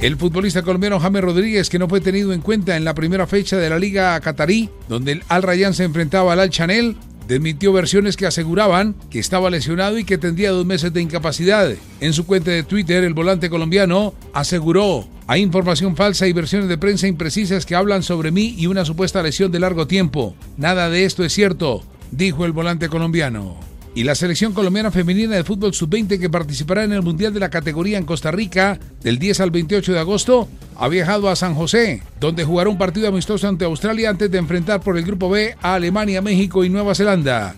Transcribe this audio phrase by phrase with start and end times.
[0.00, 3.56] El futbolista colombiano James Rodríguez, que no fue tenido en cuenta en la primera fecha
[3.56, 8.16] de la Liga Qatarí, donde el Al Rayyan se enfrentaba al Al Chanel, desmintió versiones
[8.16, 11.72] que aseguraban que estaba lesionado y que tendría dos meses de incapacidad.
[12.00, 16.76] En su cuenta de Twitter, el volante colombiano aseguró, hay información falsa y versiones de
[16.76, 20.36] prensa imprecisas que hablan sobre mí y una supuesta lesión de largo tiempo.
[20.58, 25.44] Nada de esto es cierto, dijo el volante colombiano y la selección colombiana femenina de
[25.44, 29.40] fútbol sub-20 que participará en el Mundial de la categoría en Costa Rica del 10
[29.40, 33.64] al 28 de agosto ha viajado a San José, donde jugará un partido amistoso ante
[33.64, 37.54] Australia antes de enfrentar por el Grupo B a Alemania, México y Nueva Zelanda.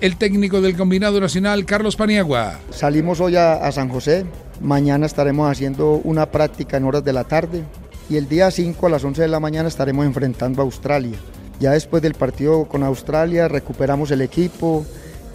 [0.00, 2.60] El técnico del combinado nacional, Carlos Paniagua.
[2.70, 4.24] Salimos hoy a, San José,
[4.60, 7.64] mañana estaremos haciendo una práctica en horas de la tarde
[8.08, 11.16] y el día 5 a las 11 de la mañana estaremos enfrentando a Australia.
[11.58, 14.86] Ya después del partido con Australia recuperamos el equipo,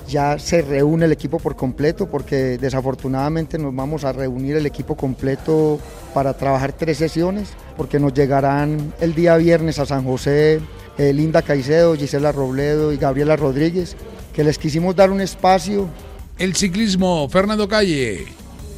[0.08, 4.96] ya se reúne el equipo por completo porque desafortunadamente nos vamos a reunir el equipo
[4.96, 5.80] completo
[6.14, 10.60] para trabajar tres sesiones porque nos llegarán el día viernes a San José
[10.98, 13.96] eh, Linda Caicedo, Gisela Robledo y Gabriela Rodríguez
[14.34, 15.90] que les quisimos dar un espacio.
[16.38, 18.26] El ciclismo, Fernando Calle.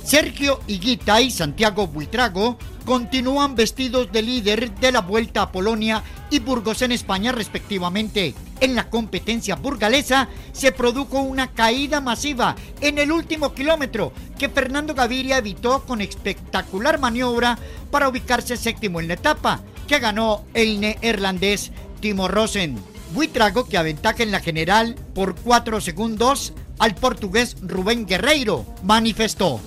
[0.03, 6.39] Sergio Higuita y Santiago Buitrago continúan vestidos de líder de la Vuelta a Polonia y
[6.39, 8.33] Burgos en España respectivamente.
[8.59, 14.95] En la competencia burgalesa se produjo una caída masiva en el último kilómetro que Fernando
[14.95, 17.59] Gaviria evitó con espectacular maniobra
[17.91, 22.79] para ubicarse séptimo en la etapa que ganó el neerlandés Timo Rosen.
[23.13, 29.61] Buitrago que aventaja en la general por 4 segundos al portugués Rubén Guerreiro, manifestó.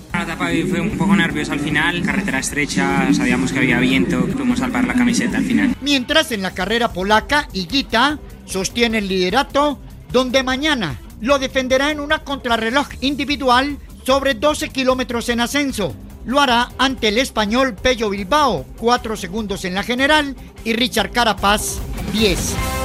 [0.70, 4.95] Fue un poco nerviosa al final, carretera estrecha, sabíamos que había viento, pudimos salvar la
[4.95, 5.77] camiseta al final.
[5.83, 9.78] Mientras en la carrera polaca, Higuita sostiene el liderato,
[10.11, 15.95] donde mañana lo defenderá en una contrarreloj individual sobre 12 kilómetros en ascenso.
[16.25, 21.78] Lo hará ante el español Pello Bilbao, 4 segundos en la general, y Richard Carapaz,
[22.12, 22.76] 10.